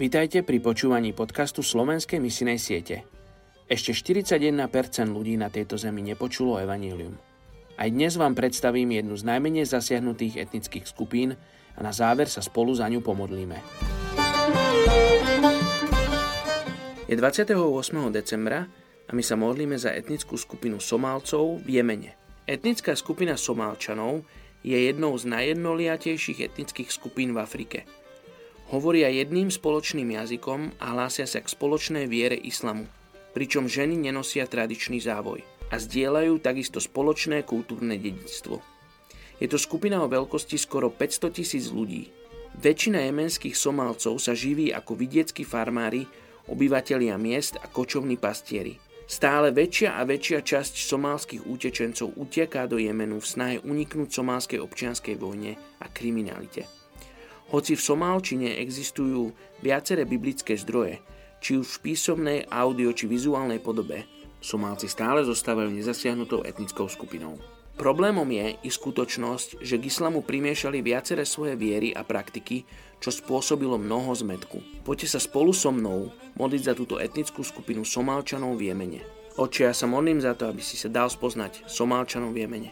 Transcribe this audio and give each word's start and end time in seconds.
Vítajte 0.00 0.40
pri 0.40 0.64
počúvaní 0.64 1.12
podcastu 1.12 1.60
Slovenskej 1.60 2.24
misinej 2.24 2.56
siete. 2.56 3.04
Ešte 3.68 3.92
41% 3.92 4.56
ľudí 5.12 5.36
na 5.36 5.52
tejto 5.52 5.76
zemi 5.76 6.00
nepočulo 6.00 6.56
evanílium. 6.56 7.20
Aj 7.76 7.84
dnes 7.84 8.16
vám 8.16 8.32
predstavím 8.32 8.96
jednu 8.96 9.12
z 9.20 9.28
najmenej 9.28 9.68
zasiahnutých 9.68 10.40
etnických 10.48 10.88
skupín 10.88 11.36
a 11.76 11.84
na 11.84 11.92
záver 11.92 12.32
sa 12.32 12.40
spolu 12.40 12.72
za 12.72 12.88
ňu 12.88 13.04
pomodlíme. 13.04 13.60
Je 17.04 17.12
28. 17.12 17.52
decembra 18.08 18.64
a 19.04 19.10
my 19.12 19.20
sa 19.20 19.36
modlíme 19.36 19.76
za 19.76 19.92
etnickú 19.92 20.40
skupinu 20.40 20.80
Somálcov 20.80 21.60
v 21.60 21.76
Jemene. 21.76 22.16
Etnická 22.48 22.96
skupina 22.96 23.36
Somálčanov 23.36 24.24
je 24.64 24.80
jednou 24.80 25.12
z 25.20 25.28
najjednoliatejších 25.28 26.40
etnických 26.40 26.88
skupín 26.88 27.36
v 27.36 27.44
Afrike. 27.44 27.84
Hovoria 28.70 29.10
jedným 29.10 29.50
spoločným 29.50 30.14
jazykom 30.14 30.78
a 30.78 30.94
hlásia 30.94 31.26
sa 31.26 31.42
k 31.42 31.50
spoločnej 31.50 32.06
viere 32.06 32.38
islamu, 32.38 32.86
pričom 33.34 33.66
ženy 33.66 33.98
nenosia 33.98 34.46
tradičný 34.46 35.02
závoj 35.02 35.42
a 35.74 35.76
zdieľajú 35.82 36.38
takisto 36.38 36.78
spoločné 36.78 37.42
kultúrne 37.42 37.98
dedictvo. 37.98 38.62
Je 39.42 39.50
to 39.50 39.58
skupina 39.58 39.98
o 39.98 40.06
veľkosti 40.06 40.54
skoro 40.54 40.86
500 40.86 41.34
tisíc 41.34 41.66
ľudí. 41.74 42.14
Väčšina 42.62 43.02
jemenských 43.10 43.58
Somálcov 43.58 44.22
sa 44.22 44.38
živí 44.38 44.70
ako 44.70 44.94
vidieckí 44.94 45.42
farmári, 45.42 46.06
obyvatelia 46.46 47.18
miest 47.18 47.58
a 47.58 47.66
kočovní 47.66 48.22
pastieri– 48.22 48.78
Stále 49.10 49.50
väčšia 49.50 49.98
a 49.98 50.06
väčšia 50.06 50.38
časť 50.38 50.86
somálskych 50.86 51.42
utečencov 51.42 52.14
uteká 52.14 52.70
do 52.70 52.78
Jemenu 52.78 53.18
v 53.18 53.26
snahe 53.26 53.56
uniknúť 53.58 54.06
somálskej 54.06 54.62
občianskej 54.62 55.18
vojne 55.18 55.58
a 55.82 55.90
kriminalite. 55.90 56.79
Hoci 57.50 57.74
v 57.74 57.82
somálčine 57.82 58.62
existujú 58.62 59.34
viaceré 59.58 60.06
biblické 60.06 60.54
zdroje, 60.54 61.02
či 61.42 61.58
už 61.58 61.66
v 61.66 61.90
písomnej, 61.90 62.38
audio 62.46 62.94
či 62.94 63.10
vizuálnej 63.10 63.58
podobe, 63.58 64.06
Somálci 64.40 64.88
stále 64.88 65.20
zostávajú 65.20 65.68
nezasiahnutou 65.68 66.48
etnickou 66.48 66.88
skupinou. 66.88 67.36
Problémom 67.76 68.24
je 68.28 68.56
i 68.60 68.70
skutočnosť, 68.72 69.60
že 69.60 69.76
k 69.76 69.88
islamu 69.88 70.24
primiešali 70.24 70.80
viaceré 70.80 71.28
svoje 71.28 71.60
viery 71.60 71.92
a 71.92 72.04
praktiky, 72.04 72.64
čo 73.00 73.12
spôsobilo 73.12 73.76
mnoho 73.76 74.12
zmetku. 74.16 74.84
Poďte 74.84 75.16
sa 75.16 75.20
spolu 75.20 75.52
so 75.52 75.72
mnou 75.72 76.12
modliť 76.36 76.62
za 76.72 76.74
túto 76.76 76.96
etnickú 77.00 77.40
skupinu 77.44 77.84
Somálčanov 77.84 78.56
v 78.56 78.72
Jemene. 78.72 79.00
Oče, 79.36 79.68
ja 79.68 79.74
sa 79.76 79.88
modlím 79.88 80.20
za 80.20 80.36
to, 80.36 80.48
aby 80.48 80.60
si 80.60 80.76
sa 80.76 80.92
dal 80.92 81.08
spoznať 81.08 81.68
Somálčanov 81.68 82.32
v 82.32 82.44
Jemene. 82.44 82.70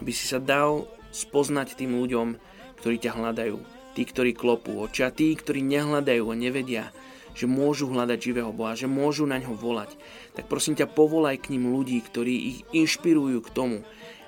Aby 0.00 0.12
si 0.12 0.24
sa 0.28 0.40
dal 0.40 0.88
spoznať 1.12 1.76
tým 1.76 1.96
ľuďom, 1.96 2.36
ktorí 2.80 2.96
ťa 3.00 3.12
hľadajú. 3.12 3.56
Tí, 3.96 4.04
ktorí 4.04 4.36
klopú. 4.36 4.84
Oče, 4.84 5.08
a 5.08 5.10
tí, 5.10 5.32
ktorí 5.32 5.64
nehľadajú 5.64 6.28
a 6.28 6.36
nevedia, 6.36 6.92
že 7.32 7.48
môžu 7.48 7.88
hľadať 7.88 8.18
živého 8.20 8.52
Boha, 8.52 8.76
že 8.76 8.84
môžu 8.84 9.24
na 9.24 9.40
ňo 9.40 9.56
volať. 9.56 9.96
Tak 10.36 10.52
prosím 10.52 10.76
ťa, 10.76 10.92
povolaj 10.92 11.40
k 11.40 11.56
ním 11.56 11.72
ľudí, 11.72 12.00
ktorí 12.04 12.34
ich 12.36 12.58
inšpirujú 12.76 13.40
k 13.40 13.52
tomu, 13.56 13.78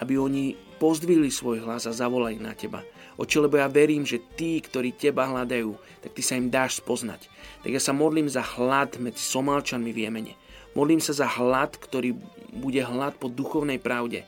aby 0.00 0.16
oni 0.16 0.56
pozdvihli 0.80 1.28
svoj 1.28 1.60
hlas 1.60 1.84
a 1.84 1.92
zavolali 1.92 2.40
na 2.40 2.56
teba. 2.56 2.80
Oče, 3.20 3.44
lebo 3.44 3.60
ja 3.60 3.68
verím, 3.68 4.08
že 4.08 4.24
tí, 4.32 4.64
ktorí 4.64 4.96
teba 4.96 5.28
hľadajú, 5.28 5.76
tak 6.00 6.16
ty 6.16 6.24
sa 6.24 6.40
im 6.40 6.48
dáš 6.48 6.80
spoznať. 6.80 7.28
Tak 7.60 7.68
ja 7.68 7.80
sa 7.80 7.92
modlím 7.92 8.32
za 8.32 8.40
hlad 8.40 8.96
medzi 8.96 9.20
Somálčanmi 9.20 9.92
v 9.92 10.08
Jemene. 10.08 10.34
Modlím 10.72 11.04
sa 11.04 11.12
za 11.12 11.28
hlad, 11.28 11.76
ktorý 11.76 12.16
bude 12.56 12.80
hlad 12.80 13.20
po 13.20 13.28
duchovnej 13.28 13.76
pravde. 13.76 14.24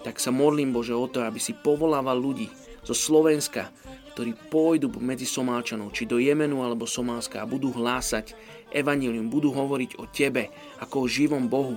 Tak 0.00 0.16
sa 0.16 0.32
modlím, 0.32 0.72
Bože, 0.72 0.96
o 0.96 1.04
to, 1.04 1.20
aby 1.20 1.36
si 1.36 1.52
povolával 1.52 2.16
ľudí 2.16 2.48
zo 2.80 2.96
Slovenska, 2.96 3.68
ktorí 4.14 4.38
pôjdu 4.48 4.88
medzi 5.02 5.26
Somálčanov, 5.26 5.90
či 5.90 6.06
do 6.06 6.22
Jemenu 6.22 6.62
alebo 6.62 6.86
Somálska 6.86 7.42
a 7.42 7.50
budú 7.50 7.74
hlásať 7.74 8.38
evanílium, 8.70 9.26
budú 9.26 9.50
hovoriť 9.50 9.98
o 9.98 10.06
Tebe 10.06 10.54
ako 10.78 11.04
o 11.04 11.10
živom 11.10 11.50
Bohu, 11.50 11.76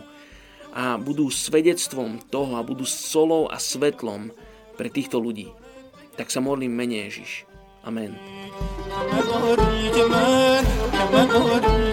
a 0.77 1.01
budú 1.01 1.33
svedectvom 1.33 2.21
toho 2.29 2.53
a 2.53 2.61
budú 2.61 2.85
solou 2.85 3.49
a 3.49 3.57
svetlom 3.57 4.29
pre 4.77 4.93
týchto 4.93 5.17
ľudí. 5.17 5.49
Tak 6.13 6.29
sa 6.29 6.37
modlím 6.37 6.77
mene 6.77 7.09
Ježiš. 7.09 7.49
Amen. 7.81 8.13
Amen. 11.17 11.86